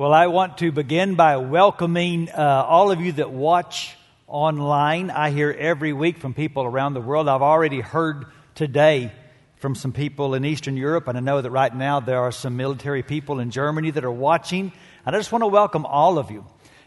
[0.00, 5.10] Well, I want to begin by welcoming uh, all of you that watch online.
[5.10, 7.28] I hear every week from people around the world.
[7.28, 8.24] I've already heard
[8.54, 9.12] today
[9.56, 12.56] from some people in Eastern Europe, and I know that right now there are some
[12.56, 14.72] military people in Germany that are watching.
[15.04, 16.46] And I just want to welcome all of you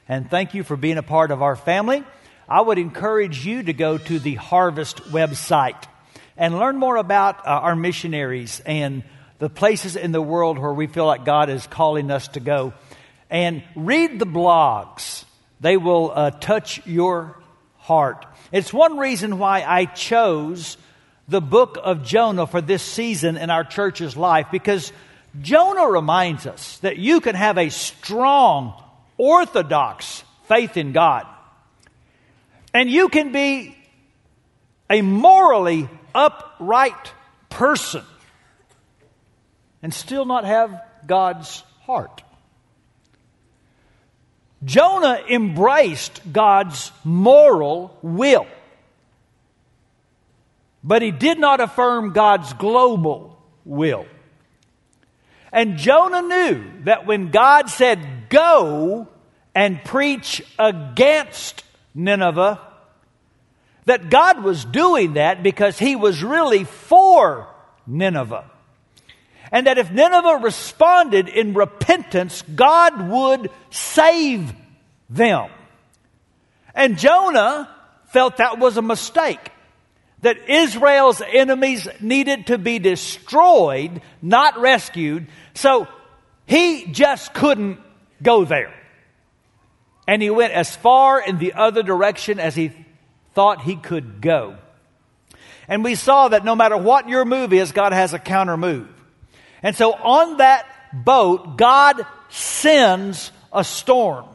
[0.10, 2.04] and thank you for being a part of our family.
[2.50, 5.84] I would encourage you to go to the Harvest website
[6.36, 9.04] and learn more about uh, our missionaries and
[9.38, 12.74] the places in the world where we feel like God is calling us to go
[13.34, 15.26] and read the blogs.
[15.60, 17.42] They will uh, touch your
[17.78, 18.28] heart.
[18.52, 20.78] It's one reason why I chose
[21.28, 24.94] the book of Jonah for this season in our church's life because
[25.42, 28.80] Jonah reminds us that you can have a strong,
[29.18, 31.26] orthodox faith in God.
[32.72, 33.76] And you can be
[34.92, 37.12] a morally upright
[37.50, 38.04] person
[39.82, 42.22] and still not have God's heart.
[44.64, 48.48] Jonah embraced God's moral will,
[50.84, 54.06] but he did not affirm God's global will.
[55.52, 59.08] And Jonah knew that when God said, Go
[59.54, 62.60] and preach against Nineveh,
[63.86, 67.48] that God was doing that because he was really for
[67.86, 68.50] Nineveh
[69.54, 74.52] and that if Nineveh responded in repentance, God would save
[75.12, 75.52] them.
[76.74, 77.70] And Jonah
[78.08, 79.52] felt that was a mistake.
[80.22, 85.28] That Israel's enemies needed to be destroyed, not rescued.
[85.54, 85.88] So
[86.48, 87.80] he just couldn't
[88.24, 88.74] go there.
[90.08, 92.72] And he went as far in the other direction as he
[93.36, 94.58] thought he could go.
[95.68, 98.90] And we saw that no matter what your move is, God has a counter move.
[99.64, 104.26] And so on that boat, God sends a storm.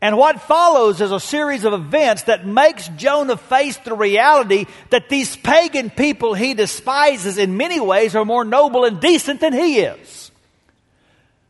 [0.00, 5.08] And what follows is a series of events that makes Jonah face the reality that
[5.08, 9.78] these pagan people he despises in many ways are more noble and decent than he
[9.78, 10.32] is.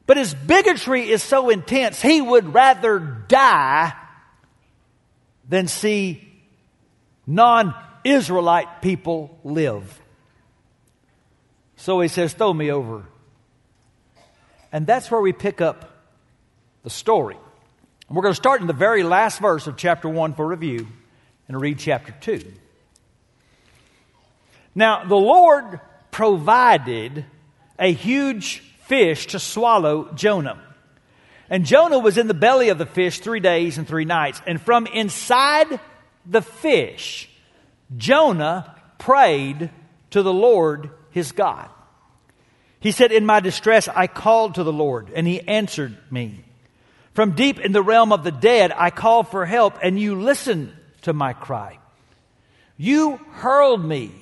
[0.07, 3.95] But his bigotry is so intense, he would rather die
[5.49, 6.29] than see
[7.27, 7.75] non
[8.05, 10.02] Israelite people live.
[11.83, 13.03] So he says, Throw me over.
[14.71, 15.91] And that's where we pick up
[16.85, 17.37] the story.
[18.07, 20.87] And we're going to start in the very last verse of chapter 1 for review
[21.49, 22.53] and read chapter 2.
[24.77, 25.81] Now, the Lord
[26.13, 27.25] provided
[27.81, 30.63] a huge fish to swallow Jonah.
[31.51, 34.41] And Jonah was in the belly of the fish three days and three nights.
[34.47, 35.81] And from inside
[36.25, 37.29] the fish,
[37.97, 39.71] Jonah prayed
[40.11, 41.69] to the Lord his God.
[42.81, 46.45] He said, In my distress, I called to the Lord, and he answered me.
[47.15, 50.73] From deep in the realm of the dead, I called for help, and you listened
[51.03, 51.79] to my cry.
[52.77, 54.13] You hurled me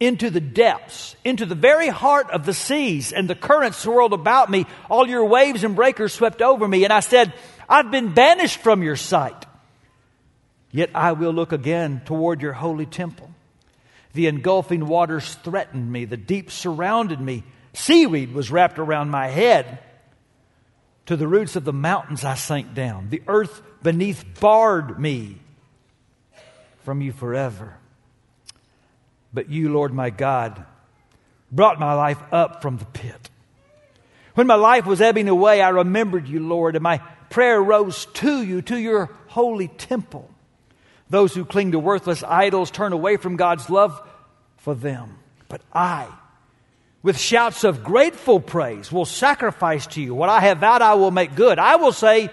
[0.00, 4.50] into the depths, into the very heart of the seas, and the currents swirled about
[4.50, 4.66] me.
[4.88, 7.34] All your waves and breakers swept over me, and I said,
[7.68, 9.44] I've been banished from your sight.
[10.70, 13.30] Yet I will look again toward your holy temple.
[14.14, 17.44] The engulfing waters threatened me, the deep surrounded me.
[17.72, 19.80] Seaweed was wrapped around my head.
[21.06, 23.08] To the roots of the mountains I sank down.
[23.08, 25.38] The earth beneath barred me
[26.84, 27.76] from you forever.
[29.32, 30.64] But you, Lord my God,
[31.52, 33.30] brought my life up from the pit.
[34.34, 36.98] When my life was ebbing away, I remembered you, Lord, and my
[37.30, 40.30] prayer rose to you, to your holy temple.
[41.10, 44.00] Those who cling to worthless idols turn away from God's love
[44.58, 45.18] for them.
[45.48, 46.08] But I,
[47.02, 50.14] with shouts of grateful praise, will sacrifice to you.
[50.14, 51.58] What I have vowed, I will make good.
[51.58, 52.30] I will say,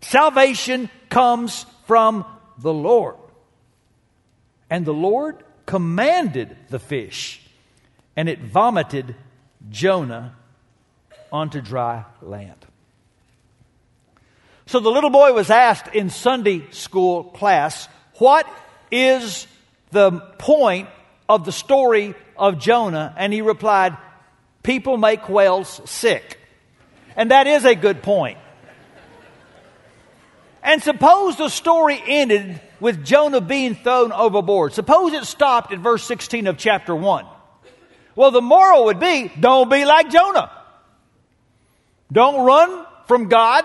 [0.00, 2.24] Salvation comes from
[2.58, 3.16] the Lord.
[4.70, 7.40] And the Lord commanded the fish,
[8.14, 9.14] and it vomited
[9.68, 10.34] Jonah
[11.32, 12.64] onto dry land.
[14.66, 18.46] So the little boy was asked in Sunday school class, What
[18.90, 19.46] is
[19.90, 20.88] the point
[21.28, 23.14] of the story of Jonah?
[23.16, 23.96] And he replied,
[24.62, 26.38] People make whales sick.
[27.14, 28.38] And that is a good point.
[30.62, 34.72] And suppose the story ended with Jonah being thrown overboard.
[34.72, 37.24] Suppose it stopped at verse 16 of chapter 1.
[38.16, 40.50] Well, the moral would be don't be like Jonah.
[42.10, 43.64] Don't run from God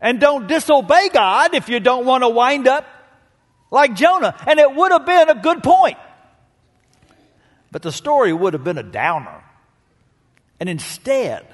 [0.00, 2.86] and don't disobey God if you don't want to wind up
[3.70, 4.34] like Jonah.
[4.46, 5.98] And it would have been a good point.
[7.70, 9.44] But the story would have been a downer.
[10.60, 11.46] And instead,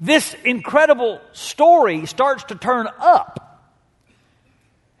[0.00, 3.38] this incredible story starts to turn up.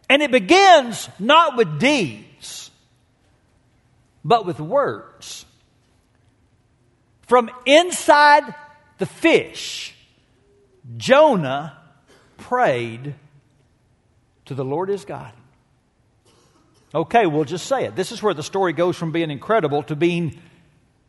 [0.08, 2.70] And it begins not with deeds,
[4.24, 5.46] but with words.
[7.22, 8.54] From inside
[8.98, 9.94] the fish,
[10.96, 11.78] Jonah
[12.36, 13.14] prayed
[14.44, 15.32] to the Lord his God.
[16.94, 17.96] Okay, we'll just say it.
[17.96, 20.38] This is where the story goes from being incredible to being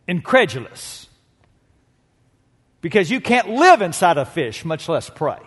[0.07, 1.07] incredulous.
[2.81, 5.39] Because you can't live inside a fish, much less pray.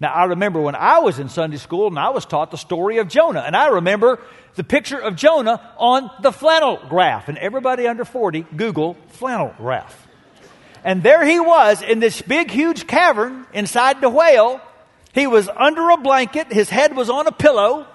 [0.00, 2.98] Now, I remember when I was in Sunday school and I was taught the story
[2.98, 3.40] of Jonah.
[3.40, 4.20] And I remember
[4.54, 7.28] the picture of Jonah on the flannel graph.
[7.28, 10.06] And everybody under 40, Google flannel graph.
[10.84, 14.60] And there he was in this big, huge cavern inside the whale.
[15.14, 16.52] He was under a blanket.
[16.52, 17.86] His head was on a pillow.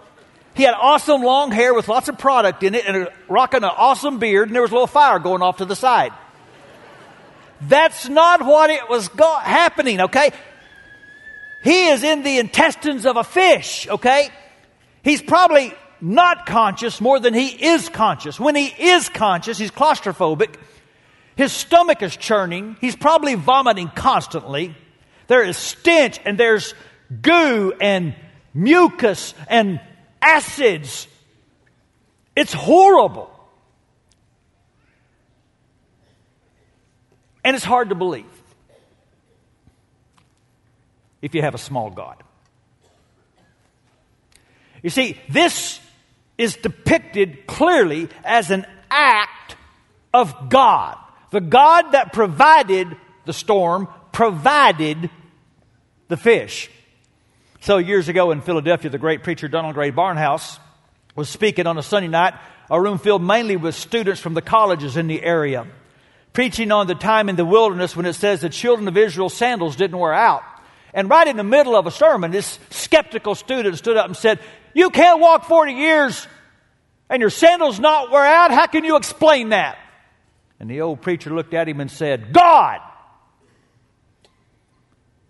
[0.59, 4.19] He had awesome long hair with lots of product in it and rocking an awesome
[4.19, 4.49] beard.
[4.49, 6.11] And there was a little fire going off to the side.
[7.61, 10.31] That's not what it was go- happening, okay?
[11.63, 14.27] He is in the intestines of a fish, okay?
[15.01, 18.37] He's probably not conscious more than he is conscious.
[18.37, 20.55] When he is conscious, he's claustrophobic.
[21.37, 22.75] His stomach is churning.
[22.81, 24.75] He's probably vomiting constantly.
[25.27, 26.73] There is stench and there's
[27.21, 28.13] goo and
[28.53, 29.79] mucus and
[30.21, 31.07] acids.
[32.35, 33.31] It's horrible.
[37.43, 38.25] And it's hard to believe
[41.21, 42.21] if you have a small God.
[44.81, 45.79] You see, this
[46.37, 49.57] is depicted clearly as an act
[50.13, 50.97] of God.
[51.31, 52.95] The God that provided
[53.25, 55.09] the storm provided
[56.07, 56.69] the fish.
[57.61, 60.59] So, years ago in Philadelphia, the great preacher Donald Grey Barnhouse
[61.15, 62.33] was speaking on a Sunday night,
[62.71, 65.67] a room filled mainly with students from the colleges in the area,
[66.31, 69.75] preaching on the time in the wilderness when it says the children of Israel's sandals
[69.75, 70.43] didn't wear out.
[70.93, 74.39] And right in the middle of a sermon, this skeptical student stood up and said,
[74.73, 76.27] You can't walk 40 years
[77.09, 78.51] and your sandals not wear out.
[78.51, 79.77] How can you explain that?
[80.59, 82.79] And the old preacher looked at him and said, God.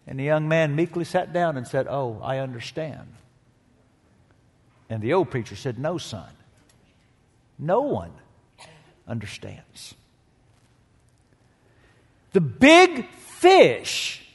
[0.10, 3.14] And the young man meekly sat down and said, Oh, I understand.
[4.90, 6.32] And the old preacher said, No, son.
[7.60, 8.12] No one
[9.08, 9.94] understands.
[12.34, 14.28] The big fish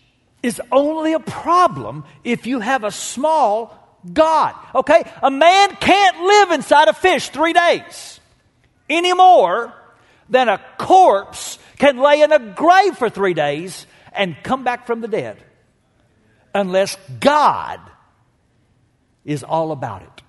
[0.44, 4.55] is only a problem if you have a small God.
[4.77, 5.03] Okay?
[5.25, 8.20] A man can't live inside a fish three days
[8.88, 9.75] any more
[10.29, 15.00] than a corpse can lay in a grave for three days and come back from
[15.00, 15.37] the dead
[16.55, 17.81] unless God
[19.25, 20.23] is all about it.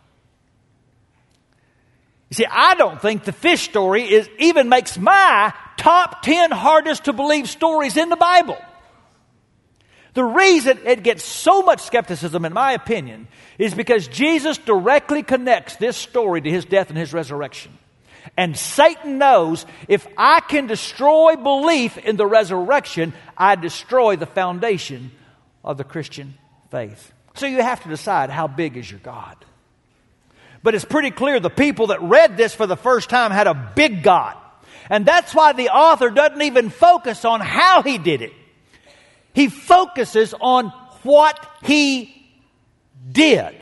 [2.30, 7.06] You see, I don't think the fish story is even makes my top 10 hardest
[7.06, 8.58] to believe stories in the Bible.
[10.16, 13.28] The reason it gets so much skepticism, in my opinion,
[13.58, 17.78] is because Jesus directly connects this story to his death and his resurrection.
[18.38, 25.12] And Satan knows if I can destroy belief in the resurrection, I destroy the foundation
[25.66, 26.36] of the Christian
[26.70, 27.12] faith.
[27.34, 29.36] So you have to decide how big is your God.
[30.64, 33.74] But it's pretty clear the people that read this for the first time had a
[33.76, 34.38] big God.
[34.90, 38.32] And that's why the author doesn't even focus on how he did it.
[39.34, 40.68] He focuses on
[41.04, 42.16] what he
[43.12, 43.56] did.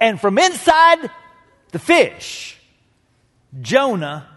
[0.00, 1.10] And from inside
[1.72, 2.58] the fish,
[3.60, 4.28] Jonah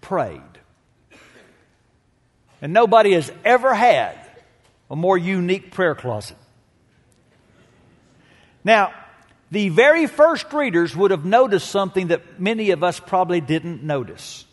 [0.00, 0.40] prayed.
[2.60, 4.23] And nobody has ever had
[4.90, 6.36] a more unique prayer closet.
[8.62, 8.92] Now,
[9.50, 14.44] the very first readers would have noticed something that many of us probably didn't notice.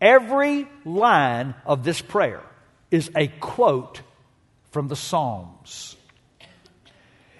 [0.00, 2.42] Every line of this prayer
[2.90, 4.02] is a quote
[4.70, 5.96] from the Psalms.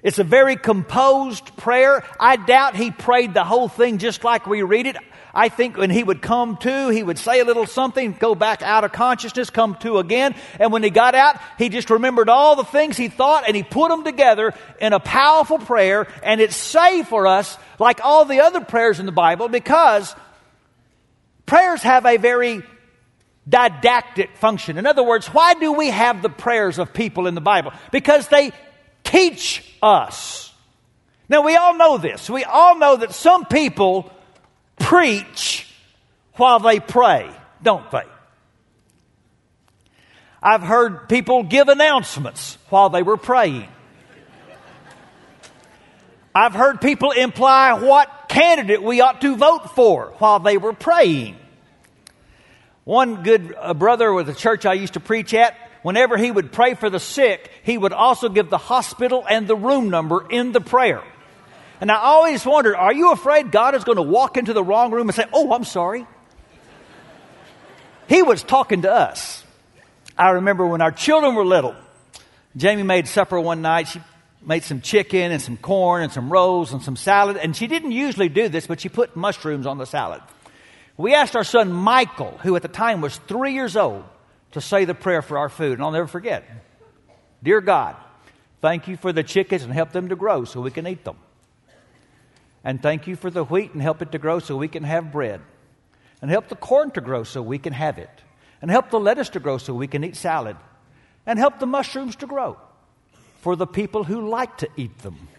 [0.02, 2.04] It's a very composed prayer.
[2.18, 4.96] I doubt he prayed the whole thing just like we read it.
[5.38, 8.60] I think when he would come to, he would say a little something, go back
[8.60, 10.34] out of consciousness, come to again.
[10.58, 13.62] And when he got out, he just remembered all the things he thought and he
[13.62, 16.08] put them together in a powerful prayer.
[16.24, 20.12] And it's safe for us, like all the other prayers in the Bible, because
[21.46, 22.64] prayers have a very
[23.48, 24.76] didactic function.
[24.76, 27.72] In other words, why do we have the prayers of people in the Bible?
[27.92, 28.50] Because they
[29.04, 30.52] teach us.
[31.28, 32.28] Now, we all know this.
[32.28, 34.10] We all know that some people
[34.78, 35.66] preach
[36.34, 37.30] while they pray,
[37.62, 38.04] don't they?
[40.42, 43.68] I've heard people give announcements while they were praying.
[46.34, 51.36] I've heard people imply what candidate we ought to vote for while they were praying.
[52.84, 56.52] One good uh, brother with the church I used to preach at whenever he would
[56.52, 60.52] pray for the sick, he would also give the hospital and the room number in
[60.52, 61.02] the prayer.
[61.80, 64.90] And I always wondered, are you afraid God is going to walk into the wrong
[64.90, 66.06] room and say, Oh, I'm sorry?
[68.08, 69.44] He was talking to us.
[70.16, 71.76] I remember when our children were little,
[72.56, 73.88] Jamie made supper one night.
[73.88, 74.00] She
[74.42, 77.36] made some chicken and some corn and some rolls and some salad.
[77.36, 80.22] And she didn't usually do this, but she put mushrooms on the salad.
[80.96, 84.04] We asked our son Michael, who at the time was three years old,
[84.52, 85.74] to say the prayer for our food.
[85.74, 86.44] And I'll never forget.
[87.42, 87.94] Dear God,
[88.60, 91.18] thank you for the chickens and help them to grow so we can eat them.
[92.68, 95.10] And thank you for the wheat and help it to grow so we can have
[95.10, 95.40] bread.
[96.20, 98.10] And help the corn to grow so we can have it.
[98.60, 100.54] And help the lettuce to grow so we can eat salad.
[101.24, 102.58] And help the mushrooms to grow
[103.40, 105.16] for the people who like to eat them.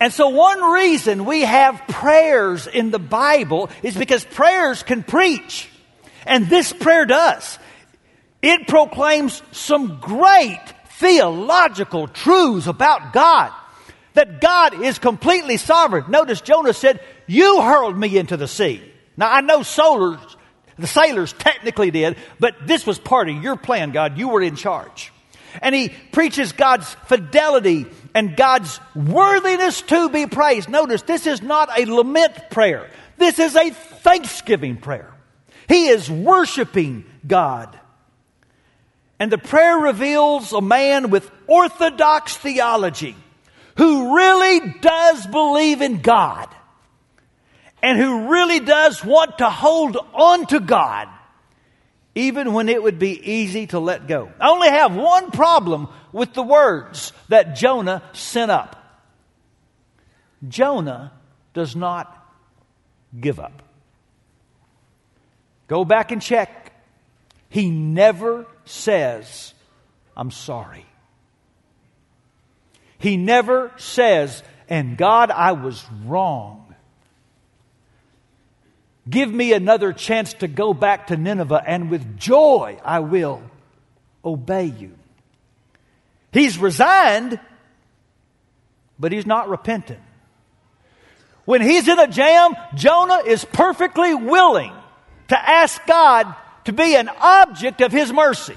[0.00, 5.68] And so, one reason we have prayers in the Bible is because prayers can preach.
[6.26, 7.60] And this prayer does.
[8.42, 10.58] It proclaims some great
[10.98, 13.52] theological truths about God.
[14.14, 16.06] That God is completely sovereign.
[16.08, 18.82] Notice Jonah said, You hurled me into the sea.
[19.16, 20.36] Now, I know solars,
[20.78, 24.18] the sailors technically did, but this was part of your plan, God.
[24.18, 25.12] You were in charge.
[25.62, 30.68] And he preaches God's fidelity and God's worthiness to be praised.
[30.68, 32.88] Notice, this is not a lament prayer.
[33.16, 35.12] This is a thanksgiving prayer.
[35.68, 37.78] He is worshiping God.
[39.18, 43.14] And the prayer reveals a man with orthodox theology
[43.80, 46.54] who really does believe in God
[47.82, 51.08] and who really does want to hold on to God
[52.14, 54.30] even when it would be easy to let go.
[54.38, 58.76] I only have one problem with the words that Jonah sent up.
[60.46, 61.12] Jonah
[61.54, 62.14] does not
[63.18, 63.62] give up.
[65.68, 66.74] Go back and check.
[67.48, 69.54] He never says,
[70.14, 70.84] I'm sorry.
[73.00, 76.74] He never says, and God, I was wrong.
[79.08, 83.42] Give me another chance to go back to Nineveh, and with joy I will
[84.22, 84.92] obey you.
[86.30, 87.40] He's resigned,
[88.98, 90.00] but he's not repentant.
[91.46, 94.74] When he's in a jam, Jonah is perfectly willing
[95.28, 96.32] to ask God
[96.66, 98.56] to be an object of his mercy.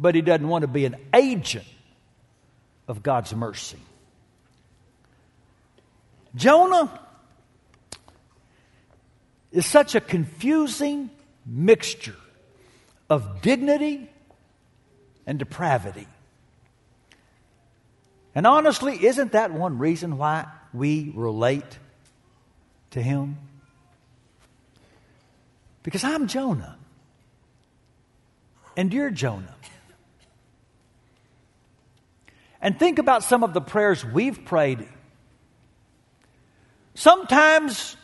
[0.00, 1.64] But he doesn't want to be an agent
[2.86, 3.78] of God's mercy.
[6.34, 7.00] Jonah
[9.52, 11.10] is such a confusing
[11.46, 12.16] mixture
[13.08, 14.10] of dignity
[15.26, 16.06] and depravity.
[18.34, 21.78] And honestly, isn't that one reason why we relate
[22.90, 23.38] to him?
[25.84, 26.76] Because I'm Jonah.
[28.76, 29.54] And you're Jonah.
[32.64, 34.88] And think about some of the prayers we've prayed.
[36.94, 37.94] Sometimes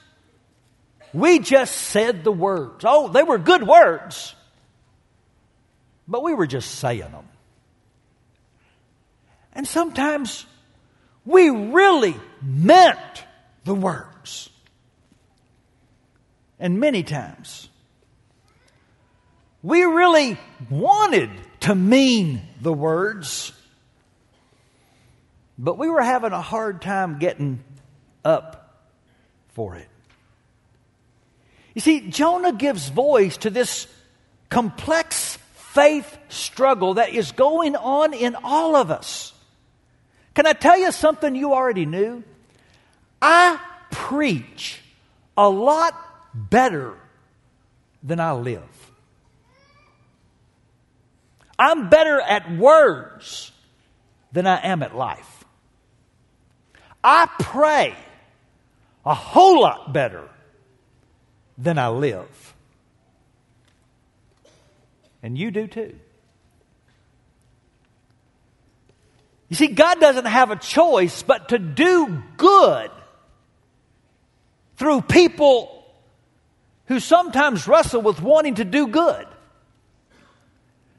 [1.14, 2.85] we just said the words.
[2.87, 4.35] Oh, they were good words,
[6.07, 7.26] but we were just saying them.
[9.55, 10.45] And sometimes
[11.25, 13.25] we really meant
[13.64, 14.50] the words.
[16.59, 17.71] And many times
[19.62, 20.37] we really
[20.69, 23.52] wanted to mean the words,
[25.62, 27.62] but we were having a hard time getting
[28.25, 28.88] up
[29.49, 29.88] for it.
[31.75, 33.87] You see, Jonah gives voice to this
[34.49, 39.35] complex faith struggle that is going on in all of us.
[40.35, 42.25] Can I tell you something you already knew?
[43.21, 44.81] I preach
[45.37, 45.95] a lot
[46.35, 46.95] better
[48.02, 48.62] than I live.
[51.59, 53.52] I'm better at words
[54.33, 55.29] than I am at life.
[57.02, 57.95] I pray
[59.04, 60.28] a whole lot better
[61.57, 62.54] than I live.
[65.23, 65.97] And you do too.
[69.49, 72.90] You see, God doesn't have a choice but to do good
[74.76, 75.85] through people
[76.87, 79.26] who sometimes wrestle with wanting to do good.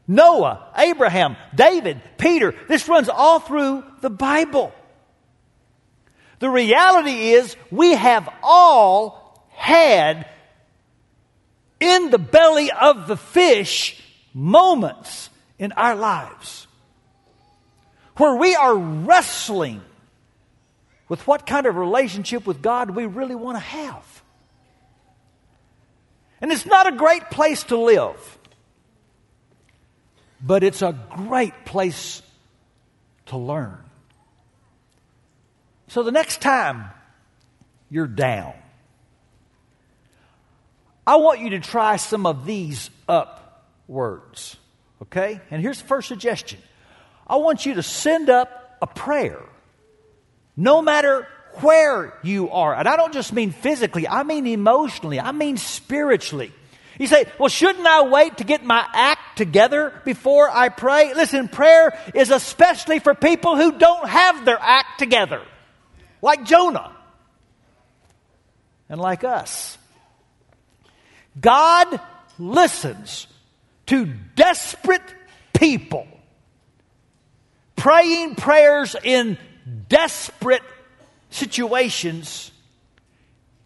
[0.08, 4.74] Noah, Abraham, David, Peter, this runs all through the Bible.
[6.42, 10.28] The reality is, we have all had
[11.80, 14.02] in the belly of the fish
[14.34, 15.30] moments
[15.60, 16.66] in our lives
[18.18, 19.82] where we are wrestling
[21.10, 24.24] with what kind of relationship with God we really want to have.
[26.42, 28.40] And it's not a great place to live,
[30.42, 32.24] but it's a great place
[33.28, 33.78] to learn.
[35.92, 36.86] So the next time
[37.90, 38.54] you're down,
[41.06, 44.56] I want you to try some of these up words.
[45.02, 45.42] Okay?
[45.52, 46.60] And here's the first suggestion
[47.28, 49.44] I want you to send up a prayer,
[50.56, 52.74] no matter where you are.
[52.74, 56.54] And I don't just mean physically, I mean emotionally, I mean spiritually.
[57.00, 61.14] You say, well, shouldn't I wait to get my act together before I pray?
[61.16, 65.42] Listen, prayer is especially for people who don't have their act together,
[66.22, 66.96] like Jonah
[68.90, 69.78] and like us.
[71.40, 72.00] God
[72.38, 73.28] listens
[73.88, 75.02] to desperate
[75.54, 76.08] people
[77.76, 79.38] praying prayers in
[79.90, 80.62] desperate
[81.32, 82.52] situations,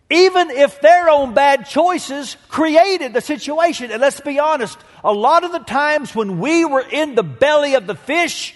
[0.10, 3.92] even if their own bad choices created the situation.
[3.92, 7.74] And let's be honest, a lot of the times when we were in the belly
[7.74, 8.56] of the fish,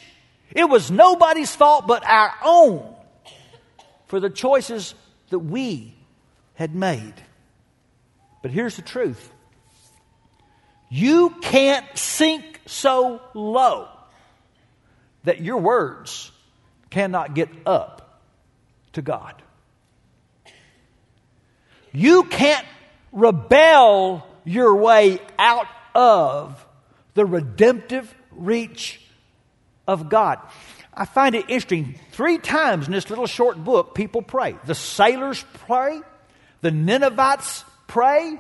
[0.52, 2.96] it was nobody's fault but our own
[4.10, 4.94] for the choices
[5.30, 5.96] that we
[6.56, 7.14] had made.
[8.42, 9.32] But here's the truth
[10.90, 13.88] you can't sink so low
[15.24, 16.32] that your words
[16.90, 18.24] cannot get up
[18.94, 19.42] to God.
[21.92, 22.66] You can't
[23.12, 26.66] rebel your way out of
[27.14, 29.02] the redemptive reach
[29.88, 30.40] of God.
[31.00, 31.96] I find it interesting.
[32.12, 34.58] Three times in this little short book, people pray.
[34.66, 36.02] The sailors pray,
[36.60, 38.38] the Ninevites pray,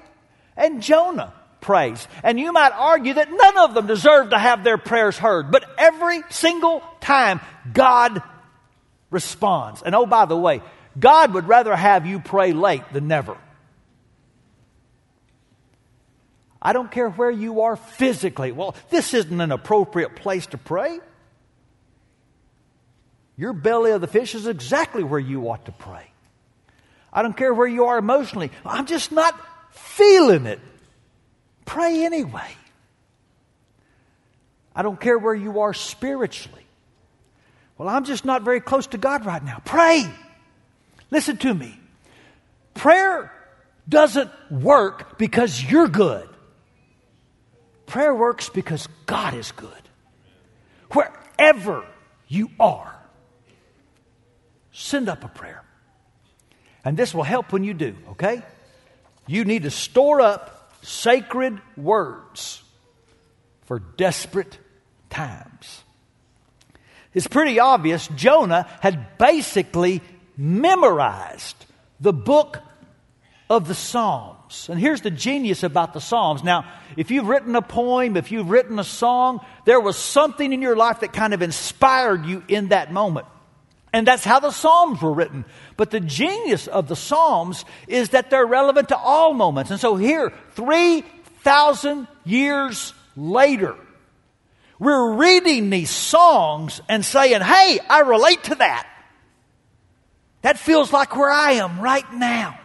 [0.57, 2.05] and Jonah prays.
[2.21, 5.51] And you might argue that none of them deserve to have their prayers heard.
[5.51, 7.39] But every single time,
[7.71, 8.21] God
[9.09, 9.81] responds.
[9.81, 10.61] And oh, by the way,
[10.99, 13.37] God would rather have you pray late than never.
[16.61, 18.51] I don't care where you are physically.
[18.51, 20.99] Well, this isn't an appropriate place to pray.
[23.39, 26.11] Your belly of the fish is exactly where you ought to pray.
[27.13, 28.51] I don't care where you are emotionally.
[28.65, 29.33] I'm just not
[29.71, 30.59] feeling it.
[31.63, 32.51] Pray anyway.
[34.75, 36.65] I don't care where you are spiritually.
[37.77, 39.61] Well, I'm just not very close to God right now.
[39.63, 40.05] Pray.
[41.09, 41.79] Listen to me.
[42.73, 43.31] Prayer
[43.87, 46.27] doesn't work because you're good.
[47.85, 49.71] Prayer works because God is good.
[50.91, 51.85] Wherever
[52.27, 52.98] you are,
[54.79, 55.63] send up a prayer.
[56.85, 58.41] And this will help when you do, okay?
[59.27, 62.63] You need to store up sacred words
[63.65, 64.57] for desperate
[65.09, 65.83] times.
[67.13, 70.01] It's pretty obvious Jonah had basically
[70.37, 71.65] memorized
[71.99, 72.59] the book
[73.49, 74.69] of the Psalms.
[74.69, 76.43] And here's the genius about the Psalms.
[76.43, 76.65] Now,
[76.95, 80.75] if you've written a poem, if you've written a song, there was something in your
[80.75, 83.27] life that kind of inspired you in that moment.
[83.91, 85.45] And that's how the Psalms were written.
[85.75, 89.71] But the genius of the Psalms is that they're relevant to all moments.
[89.71, 93.75] And so here, 3,000 years later,
[94.77, 98.87] we're reading these songs and saying, hey, I relate to that.
[100.41, 102.59] That feels like where I am right now.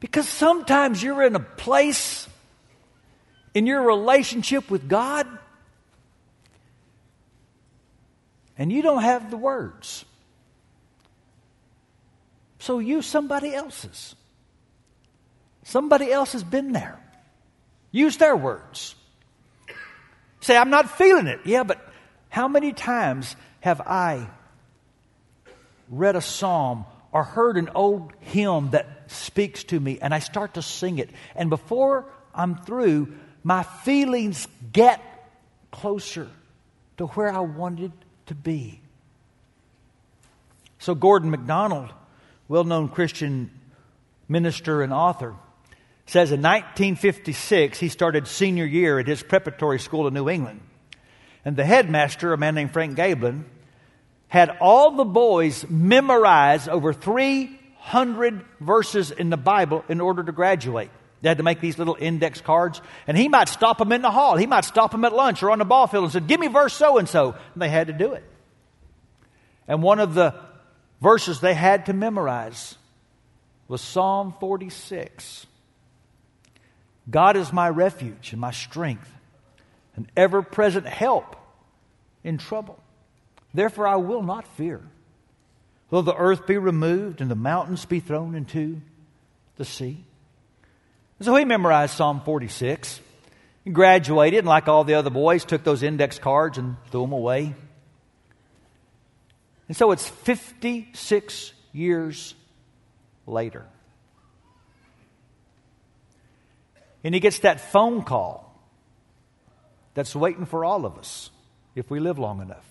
[0.00, 2.28] Because sometimes you're in a place
[3.52, 5.26] in your relationship with God
[8.58, 10.04] and you don't have the words.
[12.58, 14.16] So use somebody else's.
[15.62, 16.98] Somebody else has been there.
[17.92, 18.96] Use their words.
[20.40, 21.40] Say, I'm not feeling it.
[21.44, 21.80] Yeah, but
[22.28, 24.28] how many times have I
[25.88, 30.54] read a psalm or heard an old hymn that speaks to me and I start
[30.54, 31.10] to sing it?
[31.36, 35.00] And before I'm through, my feelings get
[35.70, 36.28] closer
[36.96, 37.92] to where I wanted
[38.28, 38.80] to be.
[40.78, 41.92] So, Gordon MacDonald,
[42.46, 43.50] well known Christian
[44.28, 45.34] minister and author,
[46.06, 50.60] says in 1956 he started senior year at his preparatory school in New England.
[51.44, 53.44] And the headmaster, a man named Frank Gaebelein,
[54.28, 60.90] had all the boys memorize over 300 verses in the Bible in order to graduate.
[61.20, 64.10] They had to make these little index cards, and he might stop them in the
[64.10, 64.36] hall.
[64.36, 66.46] He might stop them at lunch or on the ball field and said, Give me
[66.46, 67.34] verse so and so.
[67.54, 68.24] And they had to do it.
[69.66, 70.34] And one of the
[71.00, 72.76] verses they had to memorize
[73.66, 75.46] was Psalm 46.
[77.10, 79.10] God is my refuge and my strength,
[79.96, 81.36] an ever present help
[82.22, 82.78] in trouble.
[83.52, 84.82] Therefore, I will not fear.
[85.90, 88.80] Though the earth be removed and the mountains be thrown into
[89.56, 90.04] the sea,
[91.20, 93.00] So he memorized Psalm 46.
[93.64, 97.12] He graduated, and like all the other boys, took those index cards and threw them
[97.12, 97.54] away.
[99.66, 102.34] And so it's 56 years
[103.26, 103.66] later.
[107.04, 108.44] And he gets that phone call
[109.94, 111.30] that's waiting for all of us
[111.74, 112.64] if we live long enough.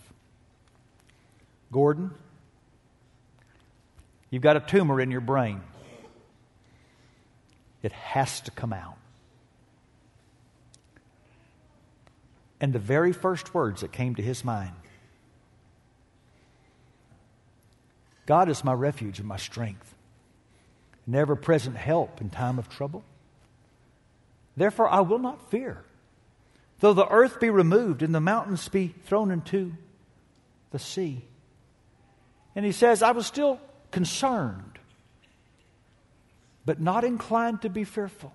[1.72, 2.12] Gordon,
[4.30, 5.62] you've got a tumor in your brain.
[7.88, 8.98] It has to come out.
[12.60, 14.74] And the very first words that came to his mind
[18.26, 19.96] God is my refuge and my strength,
[21.06, 23.06] an ever present help in time of trouble.
[24.58, 25.86] Therefore, I will not fear.
[26.82, 29.72] Though the earth be removed and the mountains be thrown into
[30.72, 31.24] the sea.
[32.54, 34.77] And he says, I was still concerned,
[36.68, 38.34] but not inclined to be fearful.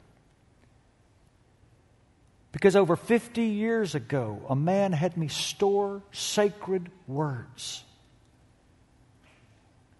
[2.50, 7.84] Because over 50 years ago, a man had me store sacred words.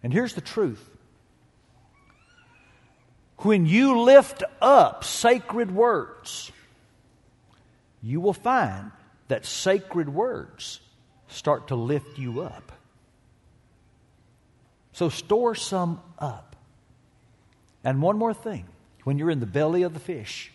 [0.02, 0.82] And here's the truth
[3.36, 6.50] when you lift up sacred words,
[8.02, 8.92] you will find
[9.28, 10.80] that sacred words
[11.28, 12.72] start to lift you up.
[14.92, 16.51] So store some up.
[17.84, 18.66] And one more thing
[19.04, 20.52] when you're in the belly of the fish,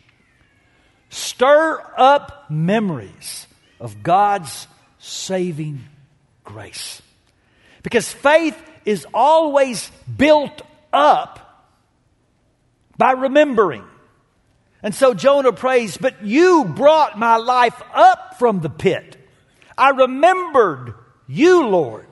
[1.09, 3.47] stir up memories
[3.79, 4.67] of God's
[4.99, 5.83] saving
[6.43, 7.01] grace.
[7.83, 10.61] Because faith is always built
[10.91, 11.47] up
[12.97, 13.83] by remembering.
[14.81, 19.17] And so Jonah prays, But you brought my life up from the pit.
[19.77, 20.93] I remembered
[21.27, 22.07] you, Lord.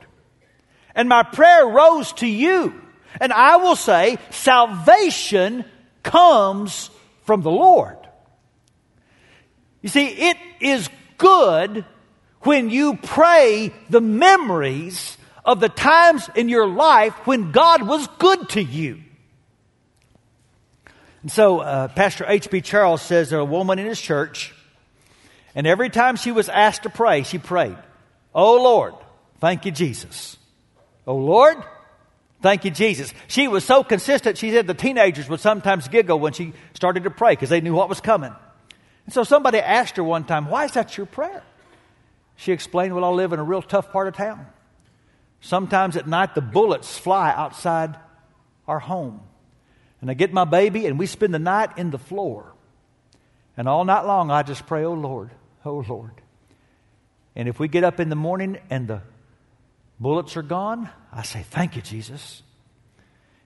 [0.93, 2.82] And my prayer rose to you.
[3.19, 5.65] And I will say, Salvation
[6.04, 6.89] comes
[7.23, 7.97] from the Lord.
[9.82, 11.86] You see, it is good
[12.41, 18.49] when you pray the memories of the times in your life when God was good
[18.49, 19.01] to you.
[21.21, 22.62] And so, uh, Pastor H.B.
[22.62, 24.54] Charles says there's a woman in his church,
[25.56, 27.78] and every time she was asked to pray, she prayed,
[28.34, 28.93] Oh Lord,
[29.39, 30.38] thank you, Jesus.
[31.08, 31.58] Oh Lord,
[32.41, 33.13] thank you, Jesus.
[33.28, 37.12] She was so consistent, she said the teenagers would sometimes giggle when she started to
[37.12, 38.34] pray because they knew what was coming.
[39.06, 41.43] And so somebody asked her one time, Why is that your prayer?
[42.36, 44.45] She explained, Well, I live in a real tough part of town.
[45.41, 47.95] Sometimes at night the bullets fly outside
[48.67, 49.21] our home.
[50.02, 52.54] And I get my baby, and we spend the night in the floor.
[53.58, 55.32] And all night long, I just pray, Oh Lord,
[55.63, 56.21] oh Lord.
[57.36, 59.02] And if we get up in the morning and the
[59.99, 62.43] bullets are gone, I say, Thank you, Jesus.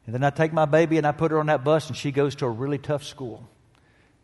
[0.05, 2.11] And then I take my baby and I put her on that bus, and she
[2.11, 3.47] goes to a really tough school.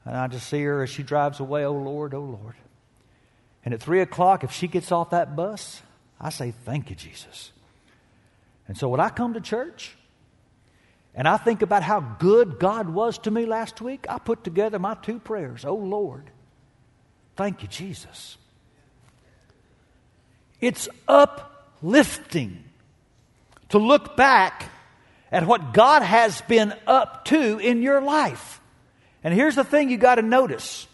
[0.03, 2.55] And I just see her as she drives away, Oh Lord, oh Lord.
[3.63, 5.81] And at 3 o'clock, if she gets off that bus,
[6.19, 7.51] I say, Thank you, Jesus.
[8.67, 9.95] And so when I come to church,
[11.13, 14.79] and I think about how good God was to me last week, I put together
[14.79, 15.63] my two prayers.
[15.63, 16.29] Oh Lord,
[17.35, 18.37] thank you, Jesus.
[20.59, 20.89] It's
[21.85, 22.63] uplifting
[23.69, 24.71] to look back
[25.31, 28.59] at what God has been up to in your life.
[29.23, 30.87] And here's the thing you got to notice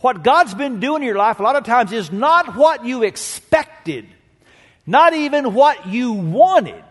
[0.00, 3.02] what God's been doing in your life a lot of times is not what you
[3.02, 4.06] expected,
[4.86, 6.84] not even what you wanted,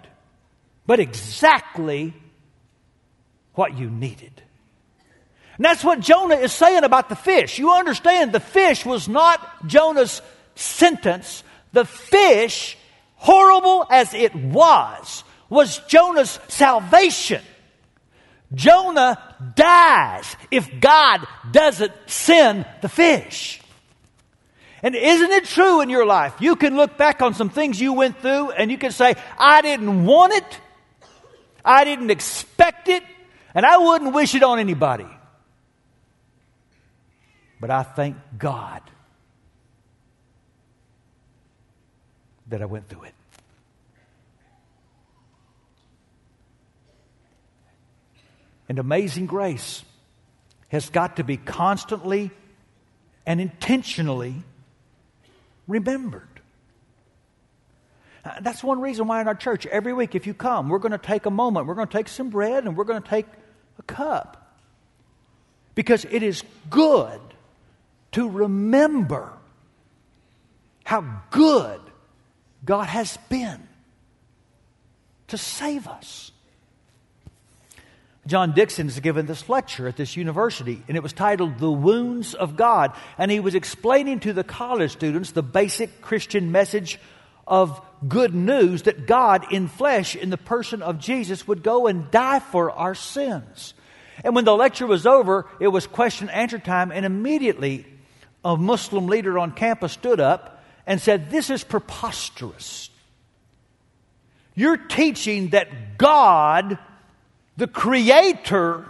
[0.88, 2.14] but exactly
[3.54, 4.32] what you needed.
[5.58, 7.60] And that's what Jonah is saying about the fish.
[7.60, 10.22] You understand, the fish was not Jonah's
[10.56, 11.44] sentence.
[11.72, 12.78] The fish,
[13.26, 17.42] horrible as it was, was Jonah's salvation.
[18.54, 19.18] Jonah
[19.56, 23.60] dies if God doesn't send the fish.
[24.84, 26.36] And isn't it true in your life?
[26.40, 29.64] You can look back on some things you went through and you can say, I
[29.64, 30.60] didn't want it.
[31.64, 33.02] I didn't expect it.
[33.56, 35.08] And I wouldn't wish it on anybody.
[37.60, 38.82] But I thank God
[42.48, 43.15] that I went through it.
[48.68, 49.84] And amazing grace
[50.70, 52.32] has got to be constantly
[53.26, 54.44] and intentionally
[55.68, 56.28] remembered.
[58.24, 60.92] Uh, that's one reason why in our church, every week, if you come, we're going
[60.92, 63.28] to take a moment, we're going to take some bread, and we're going to take
[63.78, 64.58] a cup.
[65.76, 67.20] Because it is good
[68.14, 69.32] to remember
[70.86, 71.82] how good
[72.64, 73.68] God has been
[75.28, 76.32] to save us.
[78.28, 82.34] John Dickson has given this lecture at this university, and it was titled The Wounds
[82.34, 82.94] of God.
[83.20, 87.00] And he was explaining to the college students the basic Christian message
[87.46, 92.10] of good news that God in flesh, in the person of Jesus, would go and
[92.10, 93.76] die for our sins.
[94.24, 97.86] And when the lecture was over, it was question answer time, and immediately
[98.44, 102.90] a Muslim leader on campus stood up and said, This is preposterous.
[104.56, 106.80] You're teaching that God
[107.58, 108.86] the creator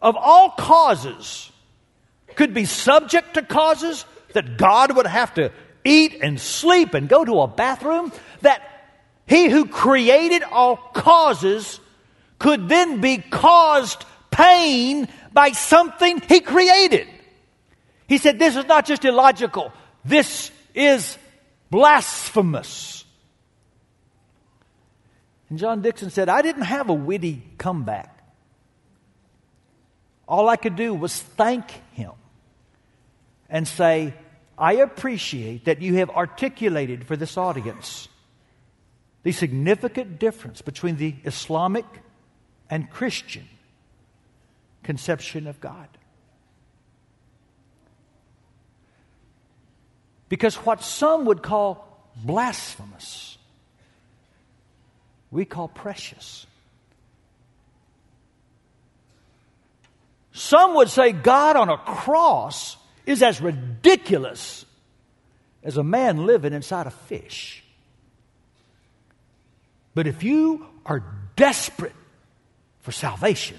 [0.00, 1.50] of all causes
[2.34, 5.52] could be subject to causes that God would have to
[5.84, 8.62] eat and sleep and go to a bathroom, that
[9.26, 11.80] he who created all causes
[12.38, 17.06] could then be caused pain by something he created.
[18.08, 19.72] He said, This is not just illogical,
[20.04, 21.16] this is
[21.70, 23.01] blasphemous.
[25.52, 28.24] And John Dickson said, I didn't have a witty comeback.
[30.26, 32.12] All I could do was thank him
[33.50, 34.14] and say,
[34.56, 38.08] I appreciate that you have articulated for this audience
[39.24, 41.84] the significant difference between the Islamic
[42.70, 43.46] and Christian
[44.82, 45.88] conception of God.
[50.30, 53.36] Because what some would call blasphemous
[55.32, 56.46] we call precious.
[60.32, 64.64] Some would say God on a cross is as ridiculous
[65.64, 67.64] as a man living inside a fish.
[69.94, 71.02] But if you are
[71.34, 71.94] desperate
[72.80, 73.58] for salvation,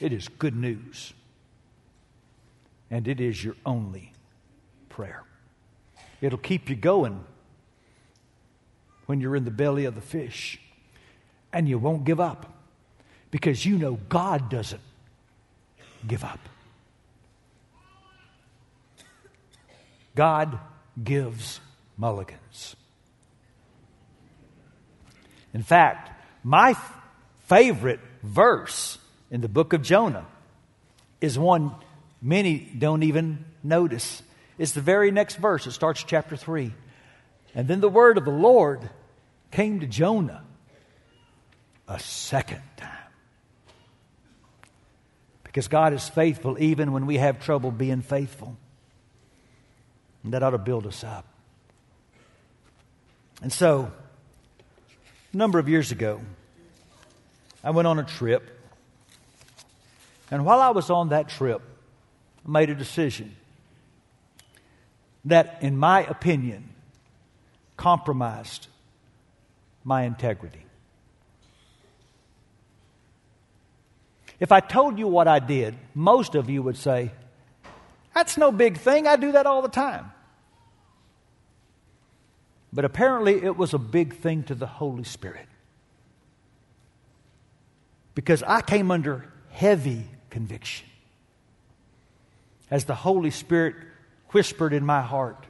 [0.00, 1.12] it is good news.
[2.90, 4.12] And it is your only
[4.90, 5.22] prayer.
[6.20, 7.24] It'll keep you going
[9.12, 10.58] when you're in the belly of the fish.
[11.52, 12.50] And you won't give up
[13.30, 14.80] because you know God doesn't
[16.08, 16.38] give up.
[20.14, 20.58] God
[21.04, 21.60] gives
[21.98, 22.74] mulligans.
[25.52, 26.10] In fact,
[26.42, 26.98] my f-
[27.40, 28.96] favorite verse
[29.30, 30.24] in the book of Jonah
[31.20, 31.74] is one
[32.22, 34.22] many don't even notice.
[34.56, 35.66] It's the very next verse.
[35.66, 36.72] It starts chapter 3.
[37.54, 38.88] And then the word of the Lord
[39.52, 40.42] came to Jonah
[41.86, 42.88] a second time.
[45.44, 48.56] Because God is faithful even when we have trouble being faithful.
[50.24, 51.26] And that ought to build us up.
[53.42, 53.92] And so,
[55.32, 56.20] a number of years ago,
[57.62, 58.48] I went on a trip.
[60.30, 61.60] And while I was on that trip,
[62.46, 63.36] I made a decision
[65.26, 66.70] that, in my opinion,
[67.76, 68.68] compromised
[69.84, 70.64] my integrity.
[74.40, 77.12] If I told you what I did, most of you would say,
[78.14, 79.06] That's no big thing.
[79.06, 80.10] I do that all the time.
[82.72, 85.46] But apparently, it was a big thing to the Holy Spirit.
[88.14, 90.88] Because I came under heavy conviction
[92.70, 93.76] as the Holy Spirit
[94.30, 95.46] whispered in my heart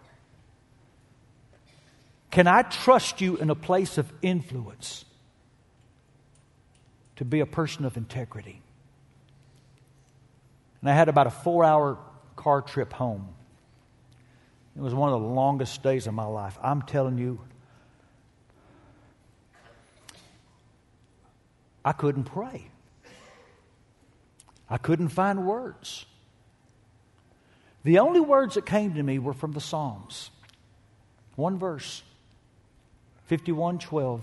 [2.33, 5.05] can I trust you in a place of influence
[7.17, 8.63] to be a person of integrity?
[10.81, 11.99] And I had about a four hour
[12.35, 13.29] car trip home.
[14.75, 16.59] It was one of the longest days of my life.
[16.63, 17.39] I'm telling you,
[21.85, 22.67] I couldn't pray.
[24.71, 26.07] I couldn't find words.
[27.85, 30.31] The only words that came to me were from the Psalms.
[31.37, 32.03] One verse.
[33.33, 34.21] 51:12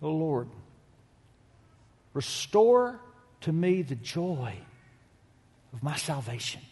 [0.00, 0.48] O Lord
[2.14, 2.98] restore
[3.42, 4.56] to me the joy
[5.74, 6.62] of my salvation.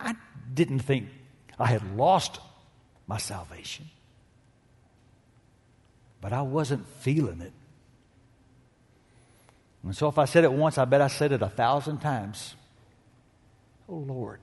[0.00, 0.16] I
[0.52, 1.08] didn't think
[1.56, 2.40] I had lost
[3.06, 3.88] my salvation
[6.20, 7.52] but I wasn't feeling it.
[9.84, 12.56] And so if I said it once I bet I said it a thousand times.
[13.88, 14.40] Oh Lord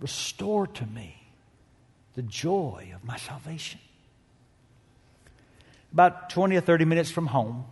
[0.00, 1.21] restore to me
[2.14, 3.80] the joy of my salvation.
[5.92, 7.66] About 20 or 30 minutes from home,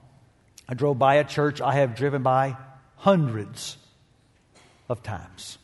[0.68, 2.56] I drove by a church I have driven by
[2.96, 3.76] hundreds
[4.88, 5.58] of times.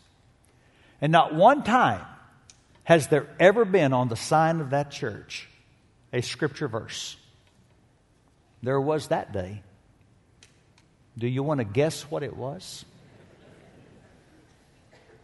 [1.01, 2.05] And not one time
[2.85, 5.49] has there ever been on the sign of that church
[6.13, 7.17] a scripture verse.
[8.63, 9.63] There was that day.
[11.19, 12.85] Do you want to guess what it was?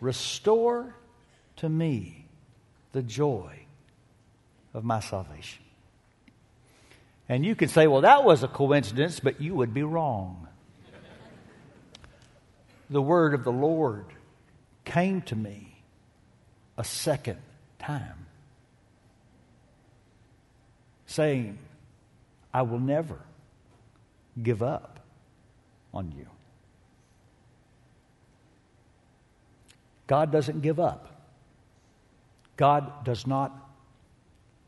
[0.01, 0.95] Restore
[1.57, 2.22] to me
[2.93, 3.61] the joy
[4.75, 5.63] of my salvation.
[7.29, 10.49] And you can say, well, that was a coincidence, but you would be wrong.
[12.91, 14.05] The word of the Lord
[14.85, 15.77] came to me
[16.77, 17.39] a second
[17.79, 18.27] time,
[21.07, 21.59] saying,
[22.53, 23.19] I will never
[24.43, 25.01] give up
[25.95, 26.27] on you.
[30.07, 31.12] God doesn't give up.
[32.57, 33.53] God does not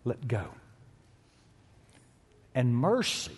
[0.05, 0.45] let go.
[2.55, 3.37] And mercy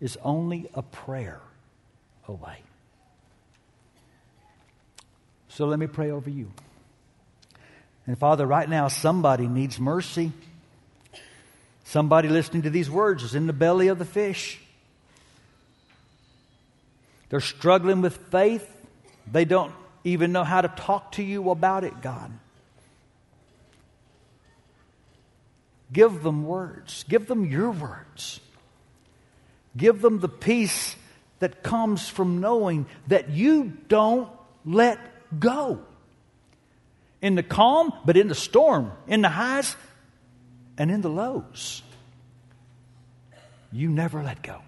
[0.00, 1.40] is only a prayer
[2.28, 2.58] away.
[5.48, 6.50] So let me pray over you.
[8.06, 10.32] And Father, right now, somebody needs mercy.
[11.84, 14.60] Somebody listening to these words is in the belly of the fish.
[17.28, 18.68] They're struggling with faith.
[19.30, 19.72] They don't
[20.04, 22.30] even know how to talk to you about it, God.
[25.92, 27.04] Give them words.
[27.08, 28.40] Give them your words.
[29.76, 30.96] Give them the peace
[31.38, 34.28] that comes from knowing that you don't
[34.64, 34.98] let
[35.38, 35.80] go.
[37.20, 39.76] In the calm, but in the storm, in the highs
[40.78, 41.82] and in the lows.
[43.72, 44.62] You never let go.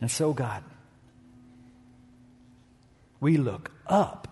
[0.00, 0.64] And so, God,
[3.20, 4.26] we look up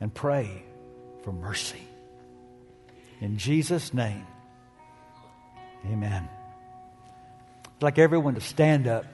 [0.00, 0.64] and pray
[1.22, 1.82] for mercy.
[3.20, 4.26] In Jesus' name,
[5.86, 6.28] amen.
[7.64, 9.06] I'd like everyone to stand up.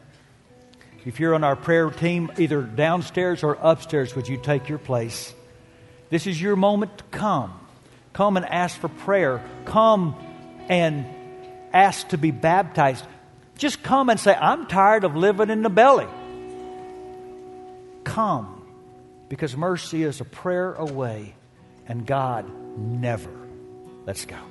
[1.04, 5.32] If you're on our prayer team, either downstairs or upstairs, would you take your place?
[6.10, 7.58] This is your moment to come.
[8.12, 9.42] Come and ask for prayer.
[9.64, 10.14] Come
[10.68, 11.06] and
[11.72, 13.04] ask to be baptized.
[13.56, 16.08] Just come and say, I'm tired of living in the belly.
[18.04, 18.59] Come
[19.30, 21.34] because mercy is a prayer away,
[21.86, 23.30] and God never
[24.04, 24.49] lets go.